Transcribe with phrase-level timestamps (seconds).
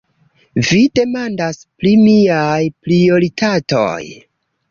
[0.67, 4.01] Vi demandas pri miaj prioritatoj.